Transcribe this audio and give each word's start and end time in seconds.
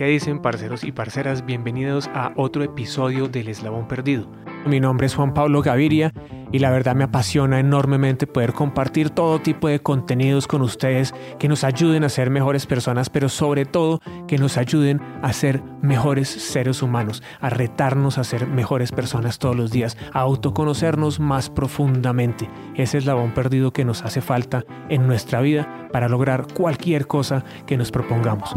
¿Qué 0.00 0.06
dicen 0.06 0.38
parceros 0.38 0.82
y 0.82 0.92
parceras? 0.92 1.44
Bienvenidos 1.44 2.08
a 2.14 2.32
otro 2.36 2.64
episodio 2.64 3.28
del 3.28 3.48
Eslabón 3.48 3.86
Perdido. 3.86 4.26
Mi 4.64 4.80
nombre 4.80 5.06
es 5.06 5.14
Juan 5.14 5.34
Pablo 5.34 5.60
Gaviria 5.60 6.14
y 6.50 6.58
la 6.58 6.70
verdad 6.70 6.94
me 6.94 7.04
apasiona 7.04 7.60
enormemente 7.60 8.26
poder 8.26 8.54
compartir 8.54 9.10
todo 9.10 9.42
tipo 9.42 9.68
de 9.68 9.80
contenidos 9.80 10.46
con 10.46 10.62
ustedes 10.62 11.12
que 11.38 11.48
nos 11.48 11.64
ayuden 11.64 12.02
a 12.02 12.08
ser 12.08 12.30
mejores 12.30 12.64
personas, 12.64 13.10
pero 13.10 13.28
sobre 13.28 13.66
todo 13.66 14.00
que 14.26 14.38
nos 14.38 14.56
ayuden 14.56 15.02
a 15.20 15.34
ser 15.34 15.62
mejores 15.82 16.30
seres 16.30 16.80
humanos, 16.80 17.22
a 17.38 17.50
retarnos 17.50 18.16
a 18.16 18.24
ser 18.24 18.46
mejores 18.46 18.92
personas 18.92 19.38
todos 19.38 19.54
los 19.54 19.70
días, 19.70 19.98
a 20.14 20.20
autoconocernos 20.20 21.20
más 21.20 21.50
profundamente. 21.50 22.48
Ese 22.74 22.96
eslabón 22.96 23.34
perdido 23.34 23.74
que 23.74 23.84
nos 23.84 24.00
hace 24.00 24.22
falta 24.22 24.64
en 24.88 25.06
nuestra 25.06 25.42
vida 25.42 25.88
para 25.92 26.08
lograr 26.08 26.46
cualquier 26.54 27.06
cosa 27.06 27.44
que 27.66 27.76
nos 27.76 27.90
propongamos. 27.90 28.54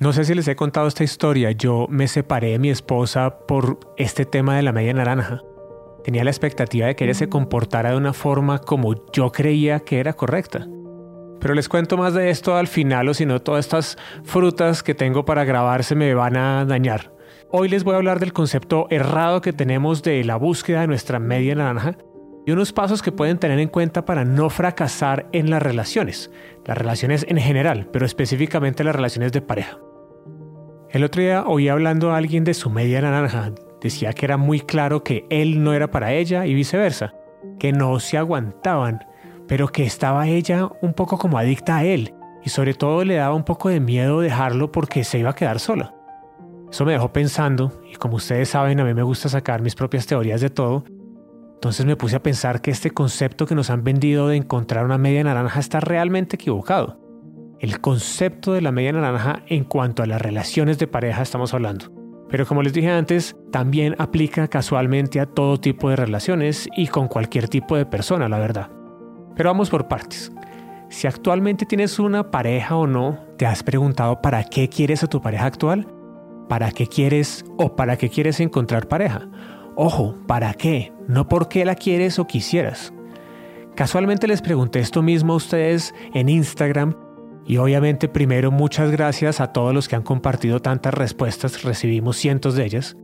No 0.00 0.14
sé 0.14 0.24
si 0.24 0.34
les 0.34 0.48
he 0.48 0.56
contado 0.56 0.88
esta 0.88 1.04
historia, 1.04 1.50
yo 1.50 1.86
me 1.90 2.08
separé 2.08 2.52
de 2.52 2.58
mi 2.58 2.70
esposa 2.70 3.36
por 3.46 3.78
este 3.98 4.24
tema 4.24 4.56
de 4.56 4.62
la 4.62 4.72
media 4.72 4.94
naranja. 4.94 5.42
Tenía 6.02 6.24
la 6.24 6.30
expectativa 6.30 6.86
de 6.86 6.96
que 6.96 7.04
ella 7.04 7.12
se 7.12 7.28
comportara 7.28 7.90
de 7.90 7.98
una 7.98 8.14
forma 8.14 8.60
como 8.60 8.94
yo 9.12 9.30
creía 9.30 9.80
que 9.80 10.00
era 10.00 10.14
correcta. 10.14 10.66
Pero 11.38 11.52
les 11.52 11.68
cuento 11.68 11.98
más 11.98 12.14
de 12.14 12.30
esto 12.30 12.56
al 12.56 12.66
final 12.66 13.10
o 13.10 13.14
si 13.14 13.26
no 13.26 13.42
todas 13.42 13.66
estas 13.66 13.98
frutas 14.24 14.82
que 14.82 14.94
tengo 14.94 15.26
para 15.26 15.44
grabar 15.44 15.84
se 15.84 15.94
me 15.94 16.14
van 16.14 16.38
a 16.38 16.64
dañar. 16.64 17.12
Hoy 17.50 17.68
les 17.68 17.84
voy 17.84 17.92
a 17.92 17.98
hablar 17.98 18.20
del 18.20 18.32
concepto 18.32 18.86
errado 18.88 19.42
que 19.42 19.52
tenemos 19.52 20.02
de 20.02 20.24
la 20.24 20.36
búsqueda 20.36 20.80
de 20.80 20.86
nuestra 20.86 21.18
media 21.18 21.54
naranja 21.54 21.98
y 22.46 22.52
unos 22.52 22.72
pasos 22.72 23.02
que 23.02 23.12
pueden 23.12 23.36
tener 23.36 23.58
en 23.58 23.68
cuenta 23.68 24.06
para 24.06 24.24
no 24.24 24.48
fracasar 24.48 25.28
en 25.32 25.50
las 25.50 25.62
relaciones, 25.62 26.30
las 26.64 26.78
relaciones 26.78 27.26
en 27.28 27.36
general, 27.36 27.90
pero 27.92 28.06
específicamente 28.06 28.82
las 28.82 28.96
relaciones 28.96 29.32
de 29.32 29.42
pareja. 29.42 29.78
El 30.92 31.04
otro 31.04 31.22
día 31.22 31.44
oí 31.46 31.68
hablando 31.68 32.10
a 32.10 32.16
alguien 32.16 32.42
de 32.42 32.52
su 32.52 32.68
media 32.68 33.00
naranja. 33.00 33.52
Decía 33.80 34.12
que 34.12 34.26
era 34.26 34.36
muy 34.36 34.58
claro 34.58 35.04
que 35.04 35.24
él 35.30 35.62
no 35.62 35.72
era 35.72 35.88
para 35.92 36.12
ella 36.14 36.46
y 36.46 36.54
viceversa, 36.54 37.14
que 37.60 37.70
no 37.70 38.00
se 38.00 38.18
aguantaban, 38.18 38.98
pero 39.46 39.68
que 39.68 39.84
estaba 39.84 40.26
ella 40.26 40.68
un 40.82 40.92
poco 40.92 41.16
como 41.16 41.38
adicta 41.38 41.76
a 41.76 41.84
él 41.84 42.12
y 42.42 42.48
sobre 42.48 42.74
todo 42.74 43.04
le 43.04 43.14
daba 43.14 43.36
un 43.36 43.44
poco 43.44 43.68
de 43.68 43.78
miedo 43.78 44.20
dejarlo 44.20 44.72
porque 44.72 45.04
se 45.04 45.20
iba 45.20 45.30
a 45.30 45.34
quedar 45.36 45.60
sola. 45.60 45.94
Eso 46.68 46.84
me 46.84 46.92
dejó 46.92 47.12
pensando, 47.12 47.80
y 47.88 47.94
como 47.94 48.16
ustedes 48.16 48.48
saben, 48.48 48.80
a 48.80 48.84
mí 48.84 48.92
me 48.92 49.04
gusta 49.04 49.28
sacar 49.28 49.62
mis 49.62 49.76
propias 49.76 50.06
teorías 50.06 50.40
de 50.40 50.50
todo, 50.50 50.84
entonces 51.54 51.86
me 51.86 51.96
puse 51.96 52.16
a 52.16 52.22
pensar 52.22 52.62
que 52.62 52.72
este 52.72 52.90
concepto 52.90 53.46
que 53.46 53.54
nos 53.54 53.70
han 53.70 53.84
vendido 53.84 54.26
de 54.26 54.36
encontrar 54.36 54.84
una 54.84 54.98
media 54.98 55.22
naranja 55.22 55.60
está 55.60 55.78
realmente 55.78 56.34
equivocado 56.34 56.99
el 57.60 57.80
concepto 57.80 58.54
de 58.54 58.62
la 58.62 58.72
media 58.72 58.92
naranja 58.92 59.42
en 59.46 59.64
cuanto 59.64 60.02
a 60.02 60.06
las 60.06 60.20
relaciones 60.20 60.78
de 60.78 60.86
pareja 60.86 61.22
estamos 61.22 61.52
hablando. 61.52 61.92
Pero 62.30 62.46
como 62.46 62.62
les 62.62 62.72
dije 62.72 62.90
antes, 62.90 63.36
también 63.52 63.96
aplica 63.98 64.48
casualmente 64.48 65.20
a 65.20 65.26
todo 65.26 65.60
tipo 65.60 65.90
de 65.90 65.96
relaciones 65.96 66.68
y 66.76 66.86
con 66.86 67.08
cualquier 67.08 67.48
tipo 67.48 67.76
de 67.76 67.84
persona, 67.84 68.28
la 68.28 68.38
verdad. 68.38 68.70
Pero 69.36 69.50
vamos 69.50 69.68
por 69.68 69.88
partes. 69.88 70.32
Si 70.88 71.06
actualmente 71.06 71.66
tienes 71.66 71.98
una 71.98 72.30
pareja 72.30 72.76
o 72.76 72.86
no, 72.86 73.18
¿te 73.36 73.46
has 73.46 73.62
preguntado 73.62 74.22
para 74.22 74.42
qué 74.44 74.68
quieres 74.68 75.04
a 75.04 75.08
tu 75.08 75.20
pareja 75.20 75.46
actual? 75.46 75.86
¿Para 76.48 76.72
qué 76.72 76.86
quieres 76.86 77.44
o 77.58 77.76
para 77.76 77.96
qué 77.96 78.08
quieres 78.08 78.40
encontrar 78.40 78.88
pareja? 78.88 79.28
Ojo, 79.76 80.14
¿para 80.26 80.54
qué? 80.54 80.92
No 81.08 81.28
por 81.28 81.48
qué 81.48 81.64
la 81.64 81.74
quieres 81.74 82.18
o 82.18 82.26
quisieras. 82.26 82.92
Casualmente 83.74 84.26
les 84.26 84.42
pregunté 84.42 84.80
esto 84.80 85.02
mismo 85.02 85.34
a 85.34 85.36
ustedes 85.36 85.94
en 86.12 86.28
Instagram 86.28 86.94
y 87.50 87.56
obviamente 87.56 88.06
primero 88.06 88.52
muchas 88.52 88.92
gracias 88.92 89.40
a 89.40 89.48
todos 89.48 89.74
los 89.74 89.88
que 89.88 89.96
han 89.96 90.04
compartido 90.04 90.62
tantas 90.62 90.94
respuestas, 90.94 91.64
recibimos 91.64 92.16
cientos 92.16 92.54
de 92.54 92.64
ellas. 92.64 92.96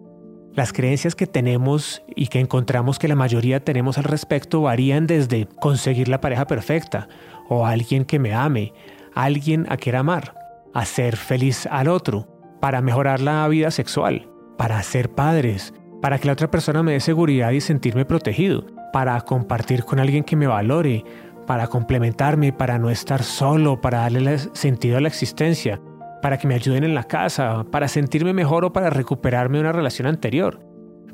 Las 0.54 0.72
creencias 0.72 1.16
que 1.16 1.26
tenemos 1.26 2.04
y 2.14 2.28
que 2.28 2.38
encontramos 2.38 3.00
que 3.00 3.08
la 3.08 3.16
mayoría 3.16 3.64
tenemos 3.64 3.98
al 3.98 4.04
respecto 4.04 4.60
varían 4.60 5.08
desde 5.08 5.48
conseguir 5.58 6.06
la 6.06 6.20
pareja 6.20 6.46
perfecta 6.46 7.08
o 7.48 7.66
alguien 7.66 8.04
que 8.04 8.20
me 8.20 8.34
ame, 8.34 8.72
alguien 9.16 9.66
a 9.68 9.76
querer 9.78 9.98
amar, 9.98 10.36
hacer 10.74 11.16
feliz 11.16 11.66
al 11.68 11.88
otro, 11.88 12.28
para 12.60 12.80
mejorar 12.82 13.20
la 13.20 13.48
vida 13.48 13.72
sexual, 13.72 14.28
para 14.56 14.80
ser 14.84 15.10
padres, 15.10 15.74
para 16.00 16.20
que 16.20 16.28
la 16.28 16.34
otra 16.34 16.52
persona 16.52 16.84
me 16.84 16.92
dé 16.92 17.00
seguridad 17.00 17.50
y 17.50 17.60
sentirme 17.60 18.04
protegido, 18.04 18.64
para 18.92 19.20
compartir 19.22 19.82
con 19.82 19.98
alguien 19.98 20.22
que 20.22 20.36
me 20.36 20.46
valore, 20.46 21.02
para 21.46 21.68
complementarme, 21.68 22.52
para 22.52 22.78
no 22.78 22.90
estar 22.90 23.22
solo, 23.22 23.80
para 23.80 24.00
darle 24.00 24.38
sentido 24.38 24.98
a 24.98 25.00
la 25.00 25.08
existencia, 25.08 25.80
para 26.22 26.38
que 26.38 26.46
me 26.46 26.54
ayuden 26.54 26.84
en 26.84 26.94
la 26.94 27.04
casa, 27.04 27.64
para 27.70 27.88
sentirme 27.88 28.32
mejor 28.32 28.64
o 28.64 28.72
para 28.72 28.90
recuperarme 28.90 29.58
de 29.58 29.62
una 29.62 29.72
relación 29.72 30.06
anterior, 30.06 30.60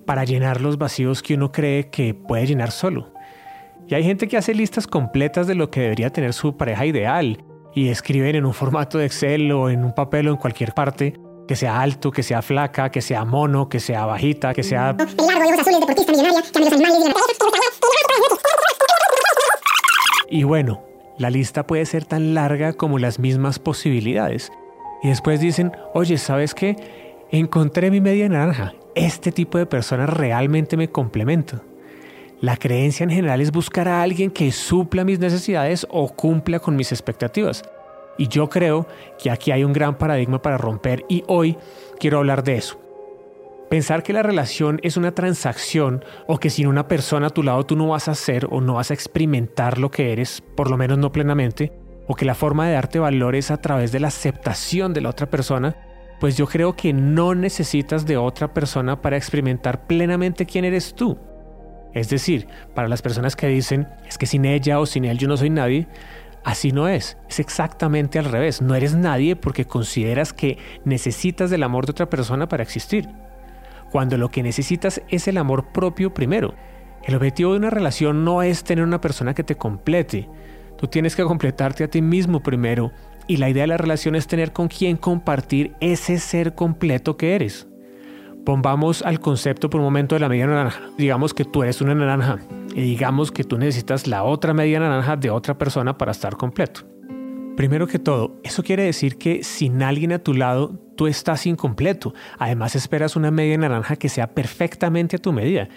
para 0.06 0.24
llenar 0.24 0.60
los 0.60 0.78
vacíos 0.78 1.22
que 1.22 1.34
uno 1.34 1.52
cree 1.52 1.90
que 1.90 2.14
puede 2.14 2.46
llenar 2.46 2.70
solo. 2.70 3.12
Y 3.88 3.94
hay 3.94 4.04
gente 4.04 4.28
que 4.28 4.36
hace 4.36 4.54
listas 4.54 4.86
completas 4.86 5.46
de 5.46 5.54
lo 5.54 5.70
que 5.70 5.80
debería 5.80 6.10
tener 6.10 6.32
su 6.32 6.56
pareja 6.56 6.86
ideal 6.86 7.44
y 7.74 7.88
escriben 7.88 8.36
en 8.36 8.46
un 8.46 8.54
formato 8.54 8.98
de 8.98 9.06
Excel 9.06 9.50
o 9.52 9.70
en 9.70 9.84
un 9.84 9.94
papel 9.94 10.28
o 10.28 10.30
en 10.30 10.36
cualquier 10.36 10.72
parte 10.72 11.14
que 11.46 11.56
sea 11.56 11.80
alto, 11.80 12.10
que 12.10 12.22
sea 12.22 12.40
flaca, 12.40 12.90
que 12.90 13.00
sea 13.00 13.24
mono, 13.24 13.68
que 13.68 13.80
sea 13.80 14.06
bajita, 14.06 14.54
que 14.54 14.62
sea... 14.62 14.94
Y 20.32 20.44
bueno, 20.44 20.82
la 21.18 21.28
lista 21.28 21.66
puede 21.66 21.84
ser 21.84 22.06
tan 22.06 22.32
larga 22.32 22.72
como 22.72 22.98
las 22.98 23.18
mismas 23.18 23.58
posibilidades. 23.58 24.50
Y 25.02 25.08
después 25.08 25.40
dicen, 25.40 25.72
oye, 25.92 26.16
¿sabes 26.16 26.54
qué? 26.54 26.74
Encontré 27.30 27.90
mi 27.90 28.00
media 28.00 28.30
naranja. 28.30 28.72
Este 28.94 29.30
tipo 29.30 29.58
de 29.58 29.66
persona 29.66 30.06
realmente 30.06 30.78
me 30.78 30.88
complementa. 30.88 31.60
La 32.40 32.56
creencia 32.56 33.04
en 33.04 33.10
general 33.10 33.42
es 33.42 33.52
buscar 33.52 33.88
a 33.88 34.00
alguien 34.00 34.30
que 34.30 34.50
supla 34.52 35.04
mis 35.04 35.18
necesidades 35.18 35.86
o 35.90 36.08
cumpla 36.08 36.60
con 36.60 36.76
mis 36.76 36.92
expectativas. 36.92 37.62
Y 38.16 38.28
yo 38.28 38.48
creo 38.48 38.86
que 39.22 39.30
aquí 39.30 39.50
hay 39.50 39.64
un 39.64 39.74
gran 39.74 39.98
paradigma 39.98 40.40
para 40.40 40.56
romper 40.56 41.04
y 41.10 41.24
hoy 41.26 41.58
quiero 42.00 42.16
hablar 42.16 42.42
de 42.42 42.56
eso. 42.56 42.80
Pensar 43.72 44.02
que 44.02 44.12
la 44.12 44.22
relación 44.22 44.80
es 44.82 44.98
una 44.98 45.14
transacción 45.14 46.04
o 46.26 46.36
que 46.36 46.50
sin 46.50 46.66
una 46.66 46.88
persona 46.88 47.28
a 47.28 47.30
tu 47.30 47.42
lado 47.42 47.64
tú 47.64 47.74
no 47.74 47.88
vas 47.88 48.06
a 48.06 48.14
ser 48.14 48.46
o 48.50 48.60
no 48.60 48.74
vas 48.74 48.90
a 48.90 48.94
experimentar 48.94 49.78
lo 49.78 49.90
que 49.90 50.12
eres, 50.12 50.42
por 50.42 50.68
lo 50.68 50.76
menos 50.76 50.98
no 50.98 51.10
plenamente, 51.10 51.72
o 52.06 52.14
que 52.14 52.26
la 52.26 52.34
forma 52.34 52.66
de 52.66 52.74
darte 52.74 52.98
valor 52.98 53.34
es 53.34 53.50
a 53.50 53.62
través 53.62 53.90
de 53.90 53.98
la 53.98 54.08
aceptación 54.08 54.92
de 54.92 55.00
la 55.00 55.08
otra 55.08 55.30
persona, 55.30 55.74
pues 56.20 56.36
yo 56.36 56.46
creo 56.46 56.76
que 56.76 56.92
no 56.92 57.34
necesitas 57.34 58.04
de 58.04 58.18
otra 58.18 58.52
persona 58.52 59.00
para 59.00 59.16
experimentar 59.16 59.86
plenamente 59.86 60.44
quién 60.44 60.66
eres 60.66 60.94
tú. 60.94 61.16
Es 61.94 62.10
decir, 62.10 62.48
para 62.74 62.88
las 62.88 63.00
personas 63.00 63.36
que 63.36 63.46
dicen, 63.46 63.88
es 64.06 64.18
que 64.18 64.26
sin 64.26 64.44
ella 64.44 64.80
o 64.80 64.84
sin 64.84 65.06
él 65.06 65.16
yo 65.16 65.28
no 65.28 65.38
soy 65.38 65.48
nadie, 65.48 65.88
así 66.44 66.72
no 66.72 66.88
es. 66.88 67.16
Es 67.26 67.40
exactamente 67.40 68.18
al 68.18 68.26
revés. 68.26 68.60
No 68.60 68.74
eres 68.74 68.94
nadie 68.94 69.34
porque 69.34 69.64
consideras 69.64 70.34
que 70.34 70.58
necesitas 70.84 71.48
del 71.48 71.62
amor 71.62 71.86
de 71.86 71.92
otra 71.92 72.10
persona 72.10 72.50
para 72.50 72.64
existir 72.64 73.08
cuando 73.92 74.16
lo 74.16 74.30
que 74.30 74.42
necesitas 74.42 75.02
es 75.08 75.28
el 75.28 75.36
amor 75.36 75.66
propio 75.70 76.14
primero. 76.14 76.54
El 77.04 77.14
objetivo 77.14 77.52
de 77.52 77.58
una 77.58 77.68
relación 77.68 78.24
no 78.24 78.42
es 78.42 78.64
tener 78.64 78.84
una 78.84 79.02
persona 79.02 79.34
que 79.34 79.44
te 79.44 79.56
complete. 79.56 80.30
Tú 80.78 80.86
tienes 80.86 81.14
que 81.14 81.24
completarte 81.24 81.84
a 81.84 81.88
ti 81.88 82.00
mismo 82.00 82.42
primero 82.42 82.90
y 83.26 83.36
la 83.36 83.50
idea 83.50 83.64
de 83.64 83.68
la 83.68 83.76
relación 83.76 84.14
es 84.14 84.26
tener 84.26 84.52
con 84.52 84.68
quien 84.68 84.96
compartir 84.96 85.74
ese 85.80 86.18
ser 86.18 86.54
completo 86.54 87.18
que 87.18 87.34
eres. 87.34 87.68
Pongamos 88.46 89.02
al 89.02 89.20
concepto 89.20 89.68
por 89.68 89.80
un 89.80 89.86
momento 89.86 90.14
de 90.14 90.20
la 90.20 90.28
media 90.30 90.46
naranja. 90.46 90.80
Digamos 90.96 91.34
que 91.34 91.44
tú 91.44 91.62
eres 91.62 91.82
una 91.82 91.94
naranja 91.94 92.38
y 92.74 92.80
digamos 92.80 93.30
que 93.30 93.44
tú 93.44 93.58
necesitas 93.58 94.06
la 94.06 94.24
otra 94.24 94.54
media 94.54 94.80
naranja 94.80 95.16
de 95.16 95.28
otra 95.28 95.58
persona 95.58 95.98
para 95.98 96.12
estar 96.12 96.38
completo. 96.38 96.80
Primero 97.56 97.86
que 97.86 97.98
todo, 97.98 98.40
eso 98.42 98.62
quiere 98.62 98.84
decir 98.84 99.18
que 99.18 99.44
sin 99.44 99.82
alguien 99.82 100.12
a 100.12 100.18
tu 100.18 100.32
lado, 100.32 100.80
tú 100.96 101.06
estás 101.06 101.46
incompleto. 101.46 102.14
Además, 102.38 102.76
esperas 102.76 103.16
una 103.16 103.30
media 103.30 103.58
naranja 103.58 103.96
que 103.96 104.08
sea 104.08 104.34
perfectamente 104.34 105.16
a 105.16 105.18
tu 105.18 105.32
medida. 105.32 105.68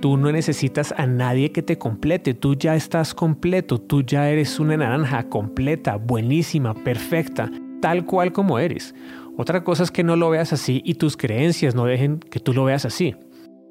Tú 0.00 0.16
no 0.16 0.32
necesitas 0.32 0.94
a 0.96 1.06
nadie 1.06 1.52
que 1.52 1.62
te 1.62 1.78
complete, 1.78 2.34
tú 2.34 2.54
ya 2.54 2.74
estás 2.74 3.14
completo, 3.14 3.80
tú 3.80 4.02
ya 4.02 4.28
eres 4.28 4.58
una 4.58 4.76
naranja 4.76 5.28
completa, 5.28 5.96
buenísima, 5.96 6.74
perfecta, 6.74 7.50
tal 7.80 8.04
cual 8.04 8.32
como 8.32 8.58
eres. 8.58 8.94
Otra 9.36 9.64
cosa 9.64 9.82
es 9.82 9.90
que 9.90 10.04
no 10.04 10.16
lo 10.16 10.30
veas 10.30 10.52
así 10.52 10.80
y 10.84 10.94
tus 10.94 11.16
creencias 11.16 11.74
no 11.74 11.84
dejen 11.84 12.18
que 12.18 12.40
tú 12.40 12.52
lo 12.52 12.64
veas 12.64 12.84
así. 12.84 13.14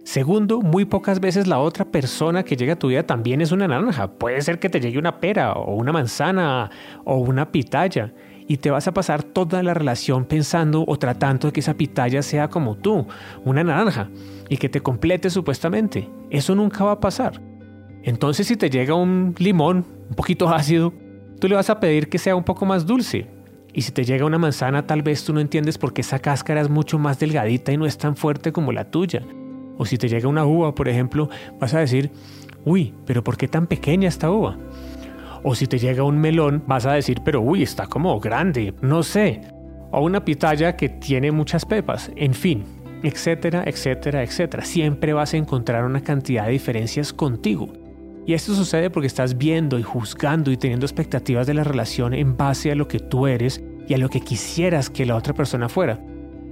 Segundo, 0.04 0.62
muy 0.62 0.84
pocas 0.84 1.22
veces 1.22 1.48
la 1.48 1.60
otra 1.60 1.86
persona 1.86 2.44
que 2.44 2.58
llega 2.58 2.74
a 2.74 2.80
tu 2.80 2.90
vida 2.90 3.04
también 3.04 3.40
es 3.40 3.54
una 3.54 3.68
naranja. 3.68 4.12
Puede 4.12 4.42
ser 4.42 4.60
que 4.60 4.70
te 4.70 4.82
llegue 4.82 5.00
una 5.00 5.22
pera 5.22 5.54
o 5.54 5.76
una 5.76 5.94
manzana 5.94 6.70
o 7.06 7.18
una 7.18 7.52
pitaya 7.52 8.14
y 8.48 8.58
te 8.58 8.72
vas 8.72 8.88
a 8.88 8.94
pasar 8.94 9.24
toda 9.24 9.64
la 9.64 9.74
relación 9.74 10.26
pensando 10.26 10.84
o 10.88 10.98
tratando 10.98 11.48
de 11.48 11.54
que 11.54 11.60
esa 11.60 11.76
pitaya 11.76 12.22
sea 12.22 12.50
como 12.50 12.76
tú, 12.76 13.08
una 13.46 13.64
naranja, 13.64 14.10
y 14.50 14.58
que 14.58 14.70
te 14.70 14.82
complete 14.82 15.30
supuestamente. 15.30 16.10
Eso 16.30 16.56
nunca 16.56 16.84
va 16.84 16.94
a 16.94 17.00
pasar. 17.00 17.42
Entonces 18.04 18.48
si 18.48 18.58
te 18.58 18.70
llega 18.70 18.96
un 18.96 19.34
limón 19.38 19.86
un 20.10 20.16
poquito 20.16 20.50
ácido, 20.50 20.94
tú 21.40 21.48
le 21.48 21.56
vas 21.56 21.70
a 21.70 21.80
pedir 21.80 22.10
que 22.10 22.18
sea 22.18 22.36
un 22.36 22.44
poco 22.44 22.66
más 22.66 22.86
dulce. 22.86 23.28
Y 23.74 23.82
si 23.82 23.92
te 23.92 24.04
llega 24.04 24.26
una 24.26 24.38
manzana, 24.38 24.86
tal 24.86 25.02
vez 25.02 25.24
tú 25.24 25.34
no 25.34 25.40
entiendes 25.40 25.78
por 25.78 25.94
qué 25.94 26.02
esa 26.02 26.20
cáscara 26.20 26.62
es 26.62 26.70
mucho 26.70 27.00
más 27.00 27.20
delgadita 27.20 27.72
y 27.72 27.78
no 27.78 27.86
es 27.86 27.98
tan 27.98 28.16
fuerte 28.16 28.52
como 28.52 28.72
la 28.72 28.92
tuya. 28.92 29.24
O 29.78 29.86
si 29.86 29.98
te 29.98 30.08
llega 30.08 30.28
una 30.28 30.46
uva, 30.46 30.76
por 30.76 30.88
ejemplo, 30.88 31.30
vas 31.60 31.74
a 31.74 31.80
decir, 31.80 32.12
uy, 32.66 32.94
pero 33.06 33.24
¿por 33.24 33.36
qué 33.36 33.48
tan 33.48 33.66
pequeña 33.66 34.10
esta 34.10 34.30
uva? 34.30 34.58
O 35.44 35.56
si 35.56 35.68
te 35.68 35.78
llega 35.78 36.04
un 36.04 36.18
melón, 36.18 36.64
vas 36.68 36.86
a 36.86 36.94
decir, 36.94 37.22
pero 37.24 37.42
uy, 37.42 37.64
está 37.64 37.88
como 37.88 38.20
grande, 38.20 38.74
no 38.82 39.04
sé. 39.04 39.42
O 39.92 40.02
una 40.02 40.24
pitaya 40.24 40.76
que 40.76 40.90
tiene 40.90 41.32
muchas 41.32 41.66
pepas, 41.66 42.12
en 42.16 42.34
fin, 42.34 42.64
etcétera, 43.04 43.64
etcétera, 43.66 44.24
etcétera. 44.24 44.64
Siempre 44.64 45.14
vas 45.14 45.34
a 45.34 45.38
encontrar 45.38 45.84
una 45.84 46.02
cantidad 46.02 46.46
de 46.46 46.54
diferencias 46.54 47.12
contigo. 47.12 47.68
Y 48.26 48.34
esto 48.34 48.56
sucede 48.56 48.90
porque 48.90 49.08
estás 49.08 49.38
viendo 49.38 49.78
y 49.78 49.84
juzgando 49.84 50.50
y 50.50 50.58
teniendo 50.58 50.86
expectativas 50.86 51.46
de 51.46 51.54
la 51.54 51.66
relación 51.66 52.14
en 52.14 52.38
base 52.38 52.72
a 52.72 52.76
lo 52.76 52.88
que 52.88 53.00
tú 53.00 53.28
eres 53.28 53.62
y 53.88 53.94
a 53.94 53.98
lo 53.98 54.08
que 54.08 54.22
quisieras 54.22 54.90
que 54.90 55.06
la 55.06 55.18
otra 55.18 55.34
persona 55.34 55.68
fuera. 55.68 56.00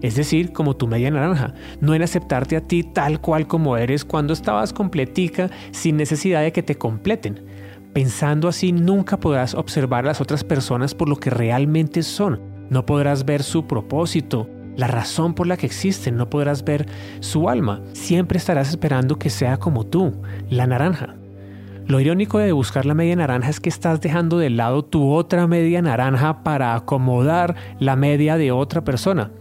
Es 0.02 0.16
decir, 0.16 0.52
como 0.52 0.76
tu 0.76 0.88
media 0.88 1.12
naranja, 1.12 1.54
no 1.80 1.94
en 1.94 2.02
aceptarte 2.02 2.58
a 2.58 2.62
ti 2.62 2.84
tal 2.84 3.22
cual 3.22 3.48
como 3.48 3.78
eres 3.78 4.04
cuando 4.04 4.34
estabas 4.34 4.74
completica 4.74 5.50
sin 5.72 5.96
necesidad 5.96 6.42
de 6.42 6.52
que 6.52 6.64
te 6.64 6.76
completen. 6.76 7.46
Pensando 7.94 8.48
así 8.48 8.72
nunca 8.72 9.20
podrás 9.20 9.54
observar 9.54 10.06
a 10.06 10.08
las 10.08 10.22
otras 10.22 10.44
personas 10.44 10.96
por 10.96 11.10
lo 11.10 11.18
que 11.18 11.30
realmente 11.30 12.04
son. 12.04 12.40
No 12.70 12.86
podrás 12.86 13.26
ver 13.26 13.44
su 13.44 13.68
propósito, 13.68 14.48
la 14.78 14.88
razón 14.88 15.34
por 15.34 15.46
la 15.48 15.58
que 15.58 15.66
existen, 15.66 16.16
no 16.16 16.30
podrás 16.30 16.64
ver 16.64 16.88
su 17.20 17.50
alma. 17.50 17.82
Siempre 17.92 18.38
estarás 18.38 18.70
esperando 18.70 19.20
que 19.20 19.30
sea 19.30 19.58
como 19.58 19.86
tú, 19.86 20.22
la 20.50 20.68
naranja. 20.68 21.16
Lo 21.86 22.00
irónico 22.00 22.38
de 22.38 22.54
buscar 22.54 22.86
la 22.86 22.94
media 22.94 23.18
naranja 23.18 23.50
es 23.50 23.60
que 23.60 23.68
estás 23.68 24.00
dejando 24.00 24.38
de 24.38 24.50
lado 24.50 24.86
tu 24.86 25.12
otra 25.12 25.46
media 25.48 25.82
naranja 25.82 26.44
para 26.44 26.76
acomodar 26.76 27.56
la 27.80 27.98
media 27.98 28.38
de 28.38 28.54
otra 28.54 28.86
persona. 28.86 29.32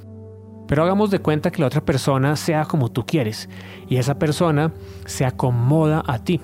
Pero 0.66 0.82
hagamos 0.82 1.12
de 1.12 1.20
cuenta 1.20 1.52
que 1.52 1.60
la 1.60 1.68
otra 1.68 1.84
persona 1.84 2.34
sea 2.34 2.64
como 2.64 2.90
tú 2.90 3.06
quieres 3.06 3.48
y 3.88 3.96
esa 3.96 4.18
persona 4.18 4.72
se 5.04 5.24
acomoda 5.24 6.02
a 6.06 6.18
ti. 6.18 6.40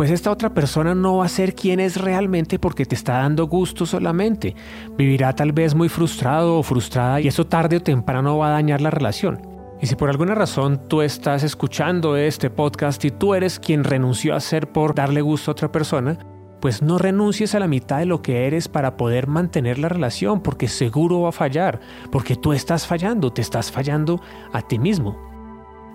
Pues 0.00 0.10
esta 0.10 0.30
otra 0.30 0.54
persona 0.54 0.94
no 0.94 1.18
va 1.18 1.26
a 1.26 1.28
ser 1.28 1.54
quien 1.54 1.78
es 1.78 2.00
realmente 2.00 2.58
porque 2.58 2.86
te 2.86 2.94
está 2.94 3.18
dando 3.18 3.48
gusto 3.48 3.84
solamente. 3.84 4.56
Vivirá 4.96 5.34
tal 5.34 5.52
vez 5.52 5.74
muy 5.74 5.90
frustrado 5.90 6.56
o 6.56 6.62
frustrada 6.62 7.20
y 7.20 7.28
eso 7.28 7.46
tarde 7.46 7.76
o 7.76 7.82
temprano 7.82 8.38
va 8.38 8.46
a 8.46 8.52
dañar 8.52 8.80
la 8.80 8.88
relación. 8.88 9.42
Y 9.78 9.88
si 9.88 9.96
por 9.96 10.08
alguna 10.08 10.34
razón 10.34 10.88
tú 10.88 11.02
estás 11.02 11.42
escuchando 11.42 12.16
este 12.16 12.48
podcast 12.48 13.04
y 13.04 13.10
tú 13.10 13.34
eres 13.34 13.60
quien 13.60 13.84
renunció 13.84 14.34
a 14.34 14.40
ser 14.40 14.72
por 14.72 14.94
darle 14.94 15.20
gusto 15.20 15.50
a 15.50 15.52
otra 15.52 15.70
persona, 15.70 16.18
pues 16.62 16.80
no 16.80 16.96
renuncies 16.96 17.54
a 17.54 17.60
la 17.60 17.68
mitad 17.68 17.98
de 17.98 18.06
lo 18.06 18.22
que 18.22 18.46
eres 18.46 18.68
para 18.68 18.96
poder 18.96 19.26
mantener 19.26 19.78
la 19.78 19.90
relación, 19.90 20.40
porque 20.40 20.68
seguro 20.68 21.20
va 21.20 21.28
a 21.28 21.32
fallar, 21.32 21.78
porque 22.10 22.36
tú 22.36 22.54
estás 22.54 22.86
fallando, 22.86 23.34
te 23.34 23.42
estás 23.42 23.70
fallando 23.70 24.18
a 24.54 24.62
ti 24.62 24.78
mismo. 24.78 25.18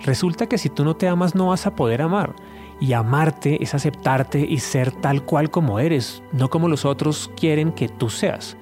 Resulta 0.01 0.45
que 0.45 0.59
si 0.59 0.69
tú 0.69 0.85
no 0.85 0.95
te 0.95 1.07
amas 1.07 1.33
no 1.33 1.47
vas 1.47 1.65
a 1.65 1.75
poder 1.75 2.03
amar, 2.03 2.35
y 2.79 2.93
amarte 2.93 3.63
es 3.63 3.73
aceptarte 3.73 4.39
y 4.39 4.59
ser 4.59 4.91
tal 4.91 5.23
cual 5.23 5.49
como 5.49 5.79
eres, 5.79 6.23
no 6.31 6.49
como 6.49 6.67
los 6.67 6.85
otros 6.85 7.31
quieren 7.35 7.71
que 7.71 7.87
tú 7.87 8.09
seas. 8.09 8.57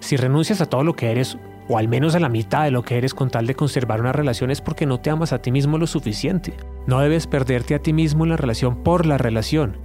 Si 0.00 0.16
renuncias 0.16 0.60
a 0.60 0.66
todo 0.66 0.84
lo 0.84 0.94
que 0.94 1.10
eres, 1.10 1.38
o 1.68 1.76
al 1.76 1.88
menos 1.88 2.14
a 2.14 2.20
la 2.20 2.28
mitad 2.28 2.64
de 2.64 2.70
lo 2.70 2.82
que 2.82 2.96
eres 2.96 3.14
con 3.14 3.30
tal 3.30 3.46
de 3.46 3.54
conservar 3.54 4.00
una 4.00 4.12
relación 4.12 4.50
es 4.50 4.60
porque 4.60 4.86
no 4.86 5.00
te 5.00 5.10
amas 5.10 5.32
a 5.32 5.42
ti 5.42 5.52
mismo 5.52 5.76
lo 5.76 5.86
suficiente. 5.86 6.54
No 6.86 7.00
debes 7.00 7.26
perderte 7.26 7.74
a 7.74 7.78
ti 7.80 7.92
mismo 7.92 8.24
en 8.24 8.30
la 8.30 8.36
relación 8.36 8.82
por 8.82 9.04
la 9.04 9.18
relación. 9.18 9.76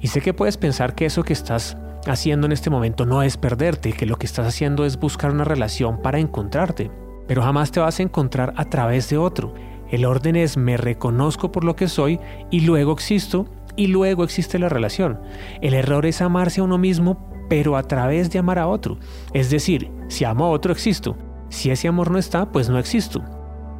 Y 0.00 0.08
sé 0.08 0.22
que 0.22 0.32
puedes 0.32 0.56
pensar 0.56 0.94
que 0.94 1.04
eso 1.04 1.22
que 1.22 1.34
estás 1.34 1.76
haciendo 2.06 2.46
en 2.46 2.52
este 2.52 2.70
momento 2.70 3.04
no 3.04 3.22
es 3.22 3.36
perderte, 3.36 3.92
que 3.92 4.06
lo 4.06 4.16
que 4.16 4.26
estás 4.26 4.46
haciendo 4.46 4.86
es 4.86 4.98
buscar 4.98 5.30
una 5.30 5.44
relación 5.44 6.00
para 6.00 6.18
encontrarte, 6.18 6.90
pero 7.26 7.42
jamás 7.42 7.70
te 7.70 7.80
vas 7.80 8.00
a 8.00 8.02
encontrar 8.02 8.54
a 8.56 8.64
través 8.64 9.10
de 9.10 9.18
otro. 9.18 9.52
El 9.90 10.04
orden 10.04 10.36
es 10.36 10.56
me 10.56 10.76
reconozco 10.76 11.52
por 11.52 11.64
lo 11.64 11.76
que 11.76 11.88
soy 11.88 12.20
y 12.50 12.60
luego 12.60 12.92
existo 12.92 13.46
y 13.76 13.88
luego 13.88 14.24
existe 14.24 14.58
la 14.58 14.68
relación. 14.68 15.20
El 15.60 15.74
error 15.74 16.06
es 16.06 16.22
amarse 16.22 16.60
a 16.60 16.64
uno 16.64 16.78
mismo 16.78 17.30
pero 17.50 17.76
a 17.76 17.82
través 17.82 18.30
de 18.30 18.38
amar 18.38 18.60
a 18.60 18.68
otro. 18.68 18.96
Es 19.34 19.50
decir, 19.50 19.90
si 20.08 20.24
amo 20.24 20.44
a 20.46 20.50
otro 20.50 20.72
existo. 20.72 21.16
Si 21.48 21.70
ese 21.70 21.88
amor 21.88 22.12
no 22.12 22.18
está, 22.18 22.52
pues 22.52 22.68
no 22.68 22.78
existo. 22.78 23.22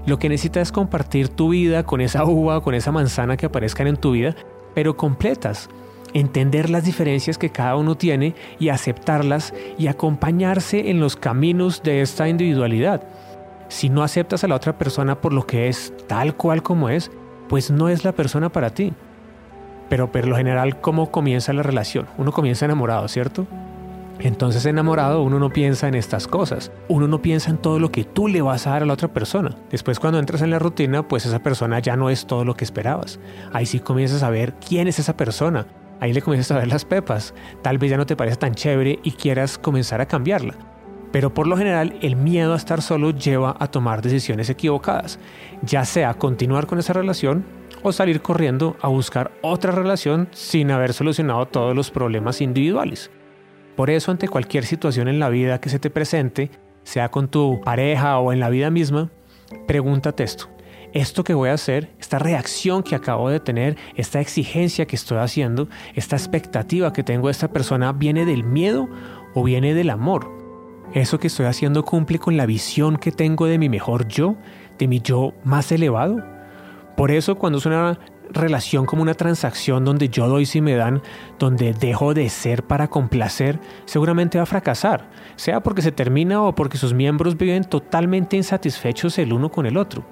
Lo 0.07 0.19
que 0.19 0.29
necesitas 0.29 0.63
es 0.63 0.73
compartir 0.73 1.29
tu 1.29 1.51
vida 1.51 1.85
con 1.85 2.01
esa 2.01 2.25
uva, 2.25 2.63
con 2.63 2.75
esa 2.75 2.91
manzana 2.91 3.37
que 3.37 3.47
aparezcan 3.47 3.87
en 3.87 3.97
tu 3.97 4.11
vida, 4.11 4.35
pero 4.75 4.97
completas. 4.97 5.71
Entender 6.15 6.69
las 6.69 6.85
diferencias 6.85 7.39
que 7.39 7.51
cada 7.51 7.77
uno 7.77 7.97
tiene 7.97 8.35
y 8.59 8.71
aceptarlas 8.71 9.55
y 9.79 9.87
acompañarse 9.87 10.91
en 10.91 10.99
los 10.99 11.15
caminos 11.15 11.85
de 11.85 12.01
esta 12.01 12.29
individualidad. 12.29 13.05
Si 13.71 13.89
no 13.89 14.03
aceptas 14.03 14.43
a 14.43 14.49
la 14.49 14.57
otra 14.57 14.77
persona 14.77 15.21
por 15.21 15.33
lo 15.33 15.47
que 15.47 15.69
es 15.69 15.95
tal 16.09 16.35
cual 16.35 16.61
como 16.61 16.89
es, 16.89 17.13
pues 17.49 17.71
no 17.71 17.89
es 17.89 18.05
la 18.05 18.11
persona 18.11 18.49
para 18.49 18.71
ti. 18.71 18.93
Pero 19.89 20.11
por 20.11 20.27
lo 20.27 20.37
general, 20.37 20.81
¿cómo 20.81 21.13
comienza 21.13 21.53
la 21.53 21.63
relación? 21.63 22.07
Uno 22.19 22.33
comienza 22.33 22.65
enamorado, 22.65 23.07
¿cierto? 23.07 23.47
Entonces 24.19 24.67
enamorado 24.67 25.23
uno 25.23 25.39
no 25.39 25.51
piensa 25.51 25.87
en 25.87 25.95
estas 25.95 26.27
cosas, 26.27 26.73
uno 26.89 27.07
no 27.07 27.23
piensa 27.23 27.49
en 27.51 27.59
todo 27.59 27.79
lo 27.79 27.93
que 27.93 28.03
tú 28.03 28.27
le 28.27 28.43
vas 28.43 28.67
a 28.67 28.71
dar 28.71 28.83
a 28.83 28.87
la 28.87 28.93
otra 28.93 29.09
persona. 29.09 29.57
Después 29.71 30.01
cuando 30.01 30.19
entras 30.19 30.43
en 30.43 30.51
la 30.51 30.59
rutina, 30.59 31.07
pues 31.07 31.25
esa 31.25 31.39
persona 31.39 31.79
ya 31.79 31.97
no 31.97 32.11
es 32.11 32.27
todo 32.27 32.45
lo 32.45 32.55
que 32.55 32.65
esperabas. 32.65 33.21
Ahí 33.53 33.67
sí 33.67 33.79
comienzas 33.79 34.25
a 34.25 34.31
ver 34.31 34.55
quién 34.55 34.89
es 34.89 34.99
esa 34.99 35.17
persona, 35.17 35.67
ahí 36.01 36.13
le 36.13 36.23
comienzas 36.23 36.51
a 36.57 36.59
ver 36.59 36.69
las 36.69 36.85
pepas, 36.85 37.35
tal 37.63 37.79
vez 37.79 37.89
ya 37.89 37.97
no 37.97 38.07
te 38.07 38.17
parece 38.17 38.37
tan 38.37 38.55
chévere 38.55 38.99
y 39.05 39.13
quieras 39.13 39.59
comenzar 39.59 40.01
a 40.01 40.07
cambiarla. 40.07 40.55
Pero 41.13 41.35
por 41.35 41.47
lo 41.47 41.57
general 41.57 41.99
el 42.03 42.17
miedo 42.17 42.53
a 42.53 42.57
estar 42.57 42.83
solo 42.83 43.11
lleva 43.11 43.57
a 43.59 43.69
tomar 43.69 44.03
decisiones 44.03 44.49
equivocadas, 44.51 45.19
ya 45.63 45.85
sea 45.85 46.15
continuar 46.15 46.67
con 46.67 46.79
esa 46.79 46.93
relación 46.93 47.45
o 47.83 47.93
salir 47.93 48.21
corriendo 48.23 48.77
a 48.81 48.89
buscar 48.89 49.33
otra 49.43 49.73
relación 49.73 50.29
sin 50.33 50.71
haber 50.71 50.93
solucionado 50.93 51.47
todos 51.47 51.75
los 51.75 51.91
problemas 51.91 52.41
individuales. 52.41 53.11
Por 53.77 53.91
eso 53.91 54.11
ante 54.11 54.29
cualquier 54.29 54.65
situación 54.65 55.09
en 55.09 55.19
la 55.19 55.31
vida 55.31 55.61
que 55.61 55.71
se 55.71 55.79
te 55.79 55.91
presente, 55.91 56.51
sea 56.83 57.11
con 57.11 57.29
tu 57.29 57.61
pareja 57.63 58.19
o 58.19 58.33
en 58.33 58.41
la 58.41 58.51
vida 58.51 58.71
misma, 58.71 59.11
pregúntate 59.67 60.23
esto. 60.23 60.49
Esto 60.93 61.23
que 61.23 61.35
voy 61.35 61.51
a 61.51 61.55
hacer, 61.55 61.91
esta 62.01 62.19
reacción 62.19 62.83
que 62.83 62.97
acabo 62.97 63.31
de 63.31 63.39
tener, 63.39 63.77
esta 63.95 64.21
exigencia 64.21 64.87
que 64.87 64.97
estoy 64.97 65.19
haciendo, 65.19 65.69
esta 65.95 66.17
expectativa 66.17 66.93
que 66.93 67.05
tengo 67.05 67.29
de 67.29 67.33
esta 67.33 67.53
persona, 67.53 67.93
¿viene 67.93 68.27
del 68.27 68.43
miedo 68.43 68.89
o 69.35 69.45
viene 69.45 69.73
del 69.73 69.91
amor? 69.91 70.40
¿Eso 70.93 71.21
que 71.21 71.29
estoy 71.29 71.47
haciendo 71.47 71.85
cumple 71.85 72.19
con 72.19 72.37
la 72.37 72.47
visión 72.47 72.97
que 72.97 73.13
tengo 73.13 73.47
de 73.47 73.59
mi 73.59 73.69
mejor 73.69 74.09
yo, 74.09 74.35
de 74.77 74.89
mi 74.89 75.01
yo 75.01 75.35
más 75.45 75.71
elevado? 75.71 76.21
Por 76.97 77.13
eso 77.13 77.37
cuando 77.37 77.59
es 77.59 77.67
una 77.67 78.01
relación 78.33 78.87
como 78.87 79.03
una 79.03 79.15
transacción 79.15 79.85
donde 79.85 80.09
yo 80.09 80.27
doy 80.29 80.47
si 80.47 80.61
me 80.61 80.75
dan, 80.75 81.01
donde 81.39 81.75
dejo 81.75 82.13
de 82.13 82.29
ser 82.29 82.65
para 82.65 82.89
complacer, 82.89 83.61
seguramente 83.85 84.39
va 84.39 84.43
a 84.43 84.47
fracasar, 84.47 85.09
sea 85.37 85.63
porque 85.63 85.81
se 85.81 85.93
termina 85.93 86.43
o 86.43 86.57
porque 86.57 86.77
sus 86.77 86.93
miembros 86.93 87.37
viven 87.37 87.63
totalmente 87.63 88.37
insatisfechos 88.37 89.17
el 89.19 89.33
uno 89.33 89.49
con 89.49 89.67
el 89.67 89.77
otro. 89.77 90.05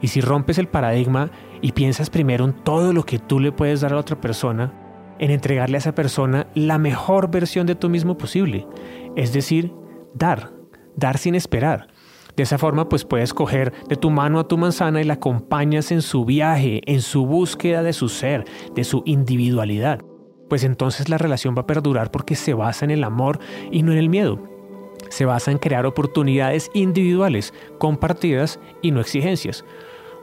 Y 0.00 0.08
si 0.08 0.20
rompes 0.20 0.58
el 0.58 0.68
paradigma 0.68 1.30
y 1.60 1.72
piensas 1.72 2.10
primero 2.10 2.44
en 2.44 2.52
todo 2.52 2.92
lo 2.92 3.04
que 3.04 3.18
tú 3.18 3.40
le 3.40 3.50
puedes 3.50 3.80
dar 3.80 3.90
a 3.90 3.94
la 3.94 4.00
otra 4.00 4.20
persona, 4.20 4.72
en 5.18 5.32
entregarle 5.32 5.76
a 5.76 5.78
esa 5.78 5.96
persona 5.96 6.46
la 6.54 6.78
mejor 6.78 7.28
versión 7.28 7.66
de 7.66 7.74
tú 7.74 7.88
mismo 7.88 8.16
posible, 8.16 8.68
es 9.16 9.32
decir, 9.32 9.72
dar, 10.14 10.52
dar 10.96 11.18
sin 11.18 11.34
esperar, 11.34 11.88
de 12.36 12.44
esa 12.44 12.56
forma, 12.56 12.88
pues 12.88 13.04
puedes 13.04 13.34
coger 13.34 13.72
de 13.88 13.96
tu 13.96 14.10
mano 14.10 14.40
a 14.40 14.48
tu 14.48 14.56
manzana 14.56 15.00
y 15.00 15.04
la 15.04 15.14
acompañas 15.14 15.92
en 15.92 16.00
su 16.00 16.24
viaje, 16.24 16.80
en 16.86 17.02
su 17.02 17.26
búsqueda 17.26 17.82
de 17.82 17.92
su 17.92 18.08
ser, 18.08 18.44
de 18.74 18.84
su 18.84 19.02
individualidad. 19.04 20.00
Pues 20.48 20.64
entonces 20.64 21.08
la 21.08 21.18
relación 21.18 21.54
va 21.56 21.62
a 21.62 21.66
perdurar 21.66 22.10
porque 22.10 22.34
se 22.34 22.54
basa 22.54 22.84
en 22.86 22.90
el 22.90 23.04
amor 23.04 23.38
y 23.70 23.82
no 23.82 23.92
en 23.92 23.98
el 23.98 24.08
miedo. 24.08 24.38
Se 25.10 25.26
basa 25.26 25.50
en 25.50 25.58
crear 25.58 25.84
oportunidades 25.84 26.70
individuales, 26.72 27.52
compartidas 27.78 28.58
y 28.80 28.92
no 28.92 29.00
exigencias. 29.00 29.64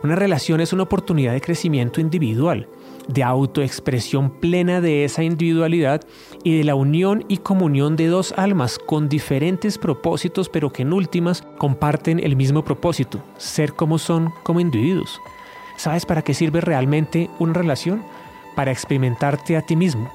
Una 0.01 0.15
relación 0.15 0.61
es 0.61 0.73
una 0.73 0.83
oportunidad 0.83 1.33
de 1.33 1.41
crecimiento 1.41 2.01
individual 2.01 2.67
de 3.09 3.23
autoexpresión 3.23 4.29
plena 4.29 4.81
de 4.81 5.03
esa 5.03 5.23
individualidad 5.23 6.01
y 6.43 6.57
de 6.57 6.63
la 6.63 6.75
unión 6.75 7.25
y 7.27 7.37
comunión 7.37 7.95
de 7.95 8.07
dos 8.07 8.33
almas 8.37 8.77
con 8.77 9.09
diferentes 9.09 9.77
propósitos 9.77 10.47
pero 10.47 10.71
que 10.71 10.83
en 10.83 10.93
últimas 10.93 11.41
comparten 11.57 12.19
el 12.19 12.35
mismo 12.35 12.63
propósito, 12.63 13.21
ser 13.37 13.73
como 13.73 13.97
son 13.97 14.31
como 14.43 14.59
individuos. 14.59 15.19
¿Sabes 15.75 16.05
para 16.05 16.21
qué 16.21 16.33
sirve 16.33 16.61
realmente 16.61 17.29
una 17.39 17.53
relación? 17.53 18.03
Para 18.55 18.71
experimentarte 18.71 19.57
a 19.57 19.61
ti 19.61 19.75
mismo. 19.75 20.11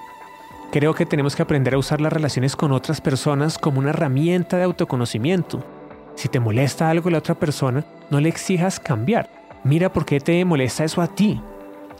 Creo 0.70 0.94
que 0.94 1.06
tenemos 1.06 1.34
que 1.34 1.42
aprender 1.42 1.74
a 1.74 1.78
usar 1.78 2.00
las 2.00 2.12
relaciones 2.12 2.54
con 2.54 2.72
otras 2.72 3.00
personas 3.00 3.58
como 3.58 3.80
una 3.80 3.90
herramienta 3.90 4.56
de 4.56 4.64
autoconocimiento. 4.64 5.64
Si 6.14 6.28
te 6.28 6.40
molesta 6.40 6.90
algo 6.90 7.06
de 7.06 7.12
la 7.12 7.18
otra 7.18 7.34
persona, 7.34 7.84
no 8.10 8.20
le 8.20 8.28
exijas 8.28 8.78
cambiar. 8.78 9.30
Mira 9.64 9.92
por 9.92 10.04
qué 10.04 10.20
te 10.20 10.44
molesta 10.44 10.84
eso 10.84 11.00
a 11.00 11.08
ti. 11.08 11.40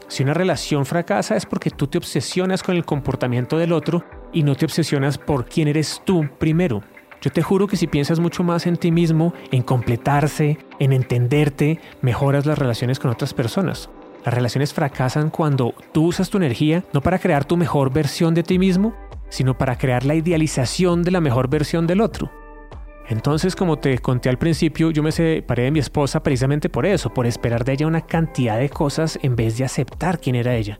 Si 0.07 0.23
una 0.23 0.33
relación 0.33 0.85
fracasa 0.85 1.35
es 1.35 1.45
porque 1.45 1.71
tú 1.71 1.87
te 1.87 1.97
obsesionas 1.97 2.63
con 2.63 2.75
el 2.75 2.85
comportamiento 2.85 3.57
del 3.57 3.73
otro 3.73 4.03
y 4.31 4.43
no 4.43 4.55
te 4.55 4.65
obsesionas 4.65 5.17
por 5.17 5.45
quién 5.45 5.67
eres 5.67 6.01
tú 6.05 6.29
primero. 6.37 6.83
Yo 7.21 7.31
te 7.31 7.41
juro 7.41 7.65
que 7.67 7.77
si 7.77 7.87
piensas 7.87 8.19
mucho 8.19 8.43
más 8.43 8.67
en 8.67 8.77
ti 8.77 8.91
mismo, 8.91 9.33
en 9.51 9.63
completarse, 9.63 10.59
en 10.79 10.93
entenderte, 10.93 11.79
mejoras 12.01 12.45
las 12.45 12.59
relaciones 12.59 12.99
con 12.99 13.09
otras 13.09 13.33
personas. 13.33 13.89
Las 14.23 14.33
relaciones 14.33 14.73
fracasan 14.73 15.31
cuando 15.31 15.73
tú 15.91 16.05
usas 16.05 16.29
tu 16.29 16.37
energía 16.37 16.83
no 16.93 17.01
para 17.01 17.19
crear 17.19 17.45
tu 17.45 17.57
mejor 17.57 17.91
versión 17.91 18.33
de 18.35 18.43
ti 18.43 18.59
mismo, 18.59 18.95
sino 19.29 19.57
para 19.57 19.77
crear 19.77 20.05
la 20.05 20.15
idealización 20.15 21.03
de 21.03 21.11
la 21.11 21.21
mejor 21.21 21.49
versión 21.49 21.87
del 21.87 22.01
otro. 22.01 22.31
Entonces, 23.07 23.55
como 23.55 23.77
te 23.77 23.99
conté 23.99 24.29
al 24.29 24.37
principio, 24.37 24.89
yo 24.91 25.03
me 25.03 25.11
separé 25.11 25.63
de 25.63 25.71
mi 25.71 25.79
esposa 25.79 26.23
precisamente 26.23 26.69
por 26.69 26.85
eso, 26.85 27.13
por 27.13 27.27
esperar 27.27 27.63
de 27.63 27.73
ella 27.73 27.87
una 27.87 28.01
cantidad 28.01 28.57
de 28.57 28.69
cosas 28.69 29.19
en 29.21 29.35
vez 29.35 29.57
de 29.57 29.63
aceptar 29.63 30.19
quién 30.19 30.35
era 30.35 30.55
ella. 30.55 30.79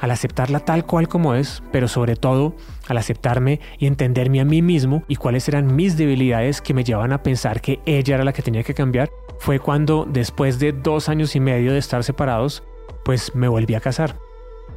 Al 0.00 0.10
aceptarla 0.10 0.58
tal 0.58 0.84
cual 0.84 1.06
como 1.06 1.36
es, 1.36 1.62
pero 1.70 1.86
sobre 1.86 2.16
todo 2.16 2.56
al 2.88 2.98
aceptarme 2.98 3.60
y 3.78 3.86
entenderme 3.86 4.40
a 4.40 4.44
mí 4.44 4.60
mismo 4.60 5.04
y 5.06 5.14
cuáles 5.14 5.46
eran 5.46 5.76
mis 5.76 5.96
debilidades 5.96 6.60
que 6.60 6.74
me 6.74 6.82
llevaban 6.82 7.12
a 7.12 7.22
pensar 7.22 7.60
que 7.60 7.78
ella 7.86 8.16
era 8.16 8.24
la 8.24 8.32
que 8.32 8.42
tenía 8.42 8.64
que 8.64 8.74
cambiar, 8.74 9.10
fue 9.38 9.60
cuando 9.60 10.04
después 10.08 10.58
de 10.58 10.72
dos 10.72 11.08
años 11.08 11.36
y 11.36 11.40
medio 11.40 11.72
de 11.72 11.78
estar 11.78 12.02
separados, 12.02 12.64
pues 13.04 13.34
me 13.36 13.46
volví 13.46 13.74
a 13.74 13.80
casar. 13.80 14.16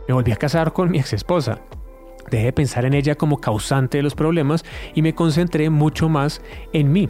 Me 0.08 0.14
volví 0.14 0.32
a 0.32 0.36
casar 0.36 0.74
con 0.74 0.92
mi 0.92 1.00
ex 1.00 1.14
esposa. 1.14 1.62
Dejé 2.30 2.46
de 2.46 2.54
pensar 2.54 2.86
en 2.86 2.94
ella 2.94 3.16
como 3.16 3.40
causante 3.40 3.98
de 3.98 4.04
los 4.04 4.16
problemas 4.16 4.66
y 4.94 5.02
me 5.02 5.14
concentré 5.14 5.70
mucho 5.70 6.10
más 6.10 6.42
en 6.74 6.92
mí. 6.92 7.10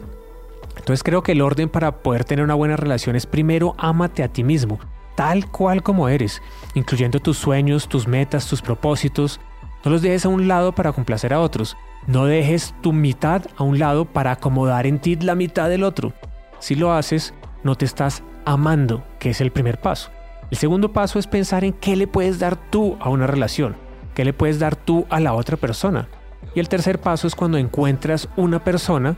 Entonces 0.76 1.02
creo 1.02 1.22
que 1.22 1.32
el 1.32 1.42
orden 1.42 1.68
para 1.68 2.02
poder 2.02 2.24
tener 2.24 2.44
una 2.44 2.54
buena 2.54 2.76
relación 2.76 3.16
es 3.16 3.26
primero 3.26 3.74
ámate 3.78 4.22
a 4.22 4.28
ti 4.28 4.44
mismo, 4.44 4.78
tal 5.14 5.50
cual 5.50 5.82
como 5.82 6.08
eres, 6.08 6.42
incluyendo 6.74 7.18
tus 7.18 7.38
sueños, 7.38 7.88
tus 7.88 8.06
metas, 8.06 8.46
tus 8.46 8.62
propósitos. 8.62 9.40
No 9.84 9.90
los 9.90 10.02
dejes 10.02 10.26
a 10.26 10.28
un 10.28 10.48
lado 10.48 10.72
para 10.72 10.92
complacer 10.92 11.32
a 11.32 11.40
otros. 11.40 11.76
No 12.06 12.26
dejes 12.26 12.74
tu 12.82 12.92
mitad 12.92 13.42
a 13.56 13.62
un 13.62 13.78
lado 13.78 14.04
para 14.04 14.32
acomodar 14.32 14.86
en 14.86 15.00
ti 15.00 15.16
la 15.16 15.34
mitad 15.34 15.68
del 15.68 15.82
otro. 15.82 16.12
Si 16.58 16.74
lo 16.74 16.92
haces, 16.92 17.34
no 17.64 17.74
te 17.74 17.84
estás 17.84 18.22
amando, 18.44 19.04
que 19.18 19.30
es 19.30 19.40
el 19.40 19.50
primer 19.50 19.80
paso. 19.80 20.10
El 20.50 20.56
segundo 20.56 20.92
paso 20.92 21.18
es 21.18 21.26
pensar 21.26 21.64
en 21.64 21.72
qué 21.72 21.96
le 21.96 22.06
puedes 22.06 22.38
dar 22.38 22.56
tú 22.70 22.96
a 23.00 23.08
una 23.08 23.26
relación, 23.26 23.76
qué 24.16 24.24
le 24.24 24.32
puedes 24.32 24.58
dar 24.58 24.76
tú 24.76 25.06
a 25.10 25.20
la 25.20 25.34
otra 25.34 25.58
persona. 25.58 26.08
Y 26.54 26.60
el 26.60 26.70
tercer 26.70 26.98
paso 26.98 27.26
es 27.26 27.34
cuando 27.34 27.58
encuentras 27.58 28.30
una 28.34 28.64
persona, 28.64 29.16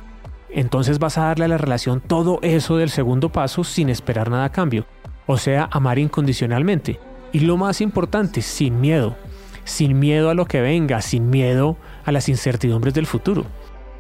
entonces 0.50 0.98
vas 0.98 1.16
a 1.16 1.26
darle 1.26 1.44
a 1.44 1.48
la 1.48 1.56
relación 1.56 2.00
todo 2.00 2.40
eso 2.42 2.76
del 2.76 2.90
segundo 2.90 3.30
paso 3.30 3.62
sin 3.62 3.90
esperar 3.90 4.28
nada 4.28 4.46
a 4.46 4.52
cambio. 4.52 4.86
O 5.26 5.38
sea, 5.38 5.68
amar 5.70 6.00
incondicionalmente. 6.00 6.98
Y 7.32 7.40
lo 7.40 7.56
más 7.56 7.80
importante, 7.80 8.42
sin 8.42 8.80
miedo. 8.80 9.14
Sin 9.62 10.00
miedo 10.00 10.30
a 10.30 10.34
lo 10.34 10.46
que 10.46 10.60
venga, 10.60 11.00
sin 11.00 11.30
miedo 11.30 11.76
a 12.04 12.10
las 12.10 12.28
incertidumbres 12.28 12.92
del 12.92 13.06
futuro. 13.06 13.44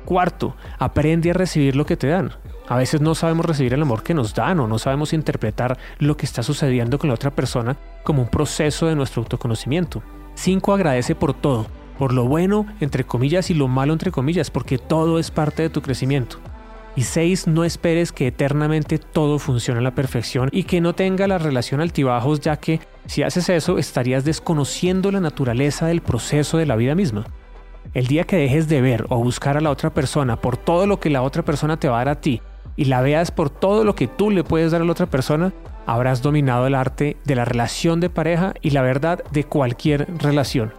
Cuarto, 0.04 0.56
aprende 0.80 1.30
a 1.30 1.34
recibir 1.34 1.76
lo 1.76 1.86
que 1.86 1.96
te 1.96 2.08
dan. 2.08 2.32
A 2.66 2.76
veces 2.76 3.00
no 3.00 3.14
sabemos 3.14 3.46
recibir 3.46 3.72
el 3.72 3.82
amor 3.82 4.02
que 4.02 4.14
nos 4.14 4.34
dan 4.34 4.58
o 4.58 4.66
no 4.66 4.80
sabemos 4.80 5.12
interpretar 5.12 5.78
lo 6.00 6.16
que 6.16 6.26
está 6.26 6.42
sucediendo 6.42 6.98
con 6.98 7.06
la 7.06 7.14
otra 7.14 7.30
persona 7.30 7.76
como 8.02 8.22
un 8.22 8.28
proceso 8.28 8.86
de 8.86 8.96
nuestro 8.96 9.22
autoconocimiento. 9.22 10.02
5. 10.38 10.72
Agradece 10.72 11.14
por 11.14 11.34
todo, 11.34 11.66
por 11.98 12.12
lo 12.12 12.26
bueno 12.26 12.66
entre 12.80 13.04
comillas 13.04 13.50
y 13.50 13.54
lo 13.54 13.68
malo 13.68 13.92
entre 13.92 14.12
comillas, 14.12 14.50
porque 14.50 14.78
todo 14.78 15.18
es 15.18 15.30
parte 15.30 15.62
de 15.62 15.70
tu 15.70 15.82
crecimiento. 15.82 16.38
Y 16.94 17.02
6. 17.02 17.48
No 17.48 17.64
esperes 17.64 18.12
que 18.12 18.28
eternamente 18.28 18.98
todo 18.98 19.38
funcione 19.38 19.80
a 19.80 19.82
la 19.82 19.94
perfección 19.94 20.48
y 20.52 20.64
que 20.64 20.80
no 20.80 20.94
tenga 20.94 21.26
la 21.26 21.38
relación 21.38 21.80
altibajos, 21.80 22.40
ya 22.40 22.56
que 22.56 22.80
si 23.06 23.22
haces 23.22 23.48
eso 23.48 23.78
estarías 23.78 24.24
desconociendo 24.24 25.10
la 25.10 25.20
naturaleza 25.20 25.86
del 25.86 26.02
proceso 26.02 26.56
de 26.58 26.66
la 26.66 26.76
vida 26.76 26.94
misma. 26.94 27.26
El 27.94 28.06
día 28.06 28.24
que 28.24 28.36
dejes 28.36 28.68
de 28.68 28.80
ver 28.80 29.06
o 29.08 29.18
buscar 29.18 29.56
a 29.56 29.60
la 29.60 29.70
otra 29.70 29.90
persona 29.90 30.40
por 30.40 30.56
todo 30.56 30.86
lo 30.86 31.00
que 31.00 31.10
la 31.10 31.22
otra 31.22 31.44
persona 31.44 31.78
te 31.78 31.88
va 31.88 31.96
a 31.96 32.04
dar 32.04 32.08
a 32.10 32.20
ti 32.20 32.42
y 32.76 32.84
la 32.84 33.00
veas 33.00 33.32
por 33.32 33.50
todo 33.50 33.82
lo 33.82 33.94
que 33.94 34.06
tú 34.06 34.30
le 34.30 34.44
puedes 34.44 34.70
dar 34.70 34.82
a 34.82 34.84
la 34.84 34.92
otra 34.92 35.06
persona, 35.06 35.52
habrás 35.88 36.20
dominado 36.20 36.66
el 36.66 36.74
arte 36.74 37.16
de 37.24 37.34
la 37.34 37.46
relación 37.46 37.98
de 37.98 38.10
pareja 38.10 38.52
y 38.60 38.70
la 38.70 38.82
verdad 38.82 39.24
de 39.32 39.44
cualquier 39.44 40.06
relación. 40.18 40.74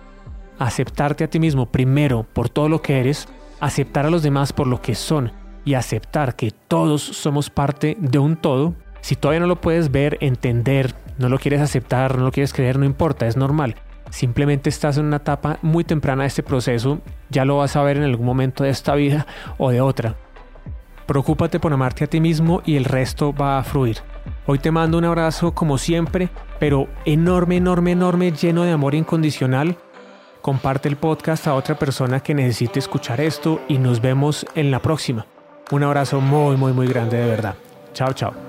Aceptarte 0.60 1.24
a 1.24 1.30
ti 1.32 1.40
mismo 1.40 1.66
primero 1.66 2.28
por 2.32 2.48
todo 2.48 2.70
lo 2.70 2.84
que 2.84 3.00
eres, 3.00 3.28
aceptar 3.60 4.06
a 4.06 4.12
los 4.12 4.22
demás 4.22 4.54
por 4.54 4.68
lo 4.68 4.84
que 4.84 4.94
son 4.94 5.32
y 5.66 5.74
aceptar 5.74 6.36
que 6.36 6.52
todos 6.52 7.02
somos 7.02 7.50
parte 7.50 7.98
de 8.00 8.20
un 8.20 8.38
todo, 8.38 8.76
si 9.02 9.16
todavía 9.16 9.40
no 9.40 9.48
lo 9.48 9.60
puedes 9.60 9.92
ver, 9.92 10.20
entender, 10.22 10.94
no 11.18 11.28
lo 11.28 11.40
quieres 11.40 11.62
aceptar, 11.62 12.16
no 12.16 12.26
lo 12.26 12.32
quieres 12.32 12.54
creer, 12.54 12.78
no 12.78 12.86
importa, 12.86 13.26
es 13.26 13.36
normal. 13.36 13.78
Simplemente 14.12 14.70
estás 14.70 15.00
en 15.00 15.06
una 15.06 15.18
etapa 15.18 15.58
muy 15.64 15.84
temprana 15.84 16.22
de 16.22 16.28
este 16.28 16.44
proceso, 16.44 17.02
ya 17.32 17.46
lo 17.46 17.58
vas 17.58 17.76
a 17.76 17.82
ver 17.82 17.98
en 17.98 18.04
algún 18.04 18.28
momento 18.28 18.64
de 18.64 18.70
esta 18.70 18.94
vida 18.94 19.26
o 19.58 19.72
de 19.72 19.82
otra. 19.82 20.18
Preocúpate 21.08 21.60
por 21.60 21.74
amarte 21.74 22.04
a 22.04 22.08
ti 22.08 22.20
mismo 22.20 22.62
y 22.64 22.76
el 22.76 22.86
resto 22.86 23.34
va 23.34 23.58
a 23.58 23.64
fluir. 23.64 23.98
Hoy 24.46 24.60
te 24.60 24.72
mando 24.72 24.98
un 24.98 25.06
abrazo 25.06 25.54
como 25.54 25.78
siempre, 25.78 26.30
pero 26.60 26.88
enorme, 27.06 27.58
enorme, 27.58 27.92
enorme, 27.92 28.32
lleno 28.32 28.64
de 28.64 28.72
amor 28.72 28.96
incondicional. 28.96 29.78
Comparte 30.42 30.90
el 30.90 30.96
podcast 30.96 31.48
a 31.48 31.54
otra 31.54 31.78
persona 31.78 32.22
que 32.22 32.34
necesite 32.34 32.80
escuchar 32.80 33.22
esto 33.22 33.62
y 33.68 33.78
nos 33.78 34.02
vemos 34.02 34.46
en 34.56 34.72
la 34.72 34.80
próxima. 34.80 35.26
Un 35.72 35.84
abrazo 35.84 36.22
muy, 36.22 36.58
muy, 36.58 36.74
muy 36.74 36.88
grande 36.88 37.18
de 37.18 37.28
verdad. 37.28 37.56
Chao, 37.94 38.14
chao. 38.14 38.49